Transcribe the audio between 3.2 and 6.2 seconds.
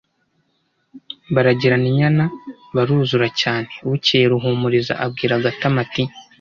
cyane. Bukeye Ruhumuriza abwira Gatama ati: